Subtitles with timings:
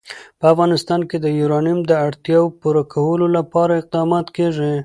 [0.39, 4.73] په افغانستان کې د یورانیم د اړتیاوو پوره کولو لپاره اقدامات کېږي.